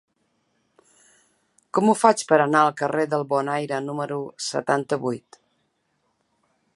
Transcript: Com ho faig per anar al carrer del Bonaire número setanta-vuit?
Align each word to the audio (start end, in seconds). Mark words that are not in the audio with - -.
Com 1.77 1.91
ho 1.91 1.95
faig 2.03 2.23
per 2.31 2.39
anar 2.45 2.63
al 2.69 2.73
carrer 2.81 3.05
del 3.13 3.27
Bonaire 3.35 3.81
número 3.91 4.19
setanta-vuit? 4.49 5.41